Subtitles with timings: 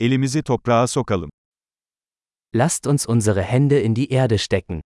[0.00, 1.30] Elimizi toprağa sokalım.
[2.54, 4.80] Lasst uns unsere Hände in die Erde stecken.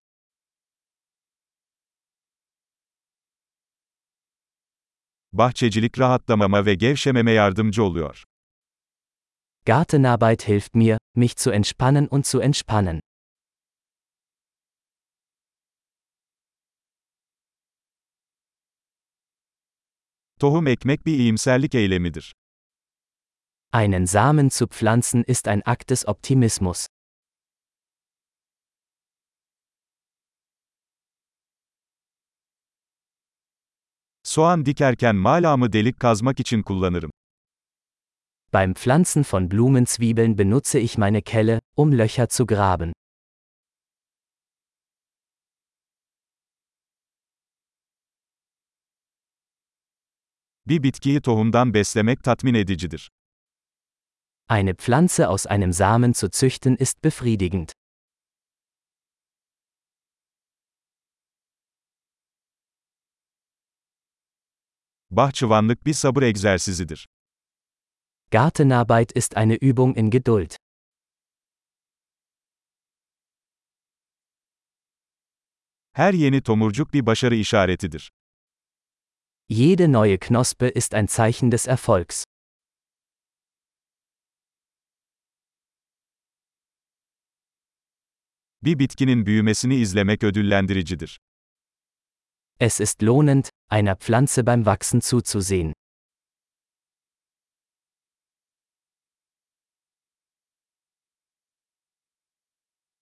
[5.33, 8.25] Bahçecilik rahatlamama ve gevşememe yardımcı oluyor.
[9.67, 13.01] Gartenarbeit hilft mir, mich zu entspannen und zu entspannen.
[20.41, 22.35] Tohum ekmek bir iyimserlik eylemidir.
[23.75, 26.89] Einen Samen zu pflanzen ist ein Akt des Optimismus.
[34.23, 37.11] Soğan dikerken malamı delik kazmak için kullanırım.
[38.53, 42.93] Beim Pflanzen von Blumenzwiebeln benutze ich meine Kelle, um Löcher zu graben.
[50.67, 53.11] Bir bitkiyi tohumdan beslemek tatmin edicidir.
[54.53, 57.73] Eine Pflanze aus einem Samen zu züchten ist befriedigend.
[65.11, 67.09] Bahçıvanlık bir sabır egzersizidir.
[68.31, 70.57] Gartenarbeit ist eine Übung in Geduld.
[75.93, 78.13] Her yeni tomurcuk bir başarı işaretidir.
[79.49, 82.25] Jede neue Knospe ist ein Zeichen des Erfolgs.
[88.65, 91.21] Bir bitkinin büyümesini izlemek ödüllendiricidir.
[92.61, 95.73] Es ist lohnend, einer Pflanze beim Wachsen zuzusehen.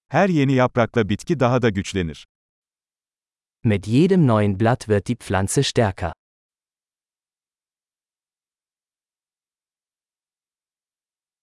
[0.08, 2.26] Her yeni yaprakla bitki daha da güçlenir.
[3.64, 6.12] Mit jedem neuen Blatt wird die Pflanze stärker.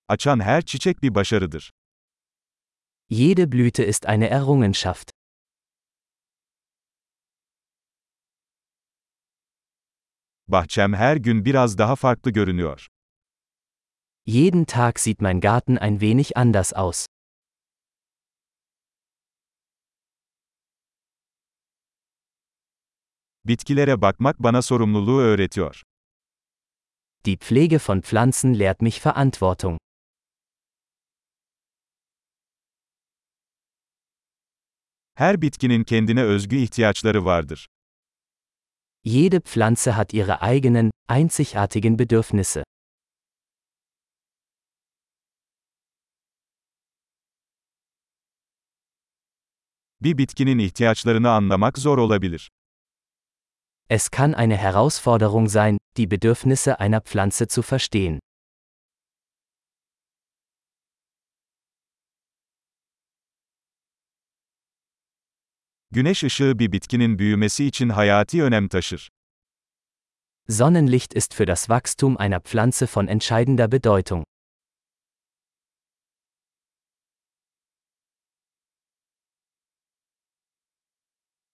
[0.08, 1.72] Açan her çiçek bir başarıdır.
[3.10, 5.12] Jede Blüte ist eine Errungenschaft.
[10.48, 12.88] Bahçem her gün biraz daha farklı görünüyor.
[14.26, 17.06] Jeden Tag sieht mein Garten ein wenig anders aus.
[23.46, 25.82] Bitkilere bakmak bana sorumluluğu öğretiyor.
[27.26, 29.78] Die Pflege von Pflanzen lehrt mich Verantwortung.
[35.18, 37.68] Her bitkinin kendine özgü ihtiyaçları vardır.
[39.04, 42.64] Jede Pflanze hat ihre eigenen, einzigartigen Bedürfnisse.
[50.02, 52.50] Bir bitkinin ihtiyaçlarını anlamak zor olabilir.
[53.90, 58.20] Es kann eine Herausforderung sein, die Bedürfnisse einer Pflanze zu verstehen.
[65.92, 69.10] Güneş ışığı bir bitkinin büyümesi için hayati önem taşır.
[70.50, 74.24] Sonnenlicht ist für das Wachstum einer Pflanze von entscheidender Bedeutung.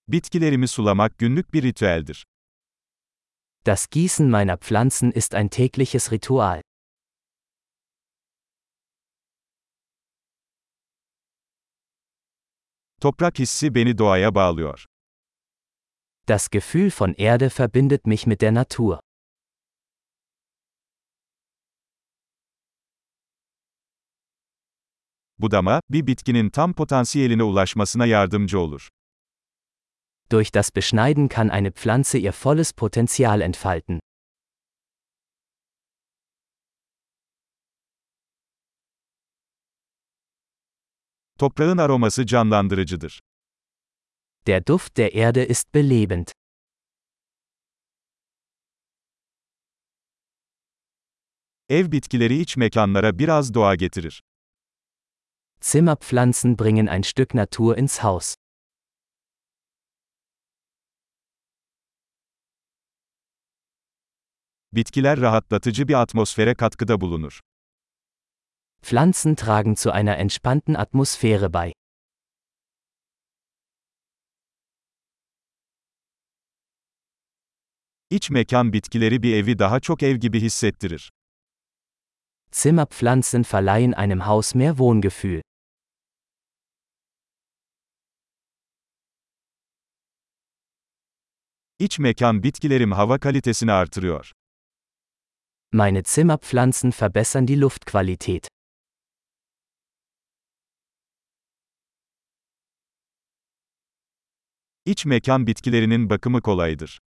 [0.07, 2.23] Bitkilerimi sulamak günlük bir ritüeldir.
[3.65, 6.61] Das Gießen meiner Pflanzen ist ein tägliches Ritual.
[13.03, 14.85] Toprak hissi beni doğaya bağlıyor.
[16.27, 18.97] Das Gefühl von Erde verbindet mich mit der Natur.
[25.39, 28.89] Budama, bir bitkinin tam potansiyeline ulaşmasına yardımcı olur.
[30.31, 33.99] Durch das Beschneiden kann eine Pflanze ihr volles Potenzial entfalten.
[41.39, 43.19] Toprağın aroması canlandırıcıdır.
[44.47, 46.27] Der Duft der Erde ist belebend.
[51.69, 54.23] Ev bitkileri iç mekanlara biraz doğa getirir.
[55.61, 58.35] Zimmerpflanzen bringen ein Stück Natur ins Haus.
[64.73, 67.39] Bitkiler rahatlatıcı bir atmosfere katkıda bulunur.
[68.83, 71.73] Pflanzen tragen zu einer entspannten Atmosphäre bei.
[78.09, 81.11] İç mekan bitkileri bir evi daha çok ev gibi hissettirir.
[82.51, 85.41] Zimmerpflanzen verleihen einem Haus mehr Wohngefühl.
[91.79, 94.31] İç mekan bitkilerim hava kalitesini artırıyor.
[95.71, 98.47] Meine Zimmerpflanzen verbessern die Luftqualität.
[104.85, 106.99] İç mekan bitkilerinin bakımı kolaydır.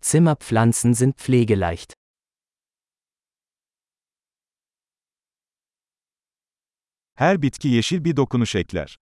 [0.00, 1.92] Zimmerpflanzen sind pflegeleicht.
[7.14, 8.98] Her bitki yeşil bir dokunuş ekler.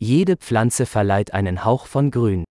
[0.00, 2.44] Jede Pflanze verleiht einen Hauch von Grün.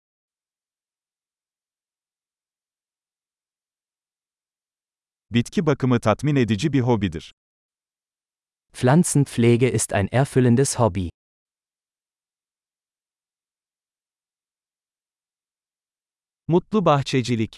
[5.31, 7.35] Bitki bakımı tatmin edici bir hobidir.
[8.73, 11.09] Pflanzenpflege ist ein erfüllendes Hobby.
[16.49, 17.57] Mutlu bahçecilik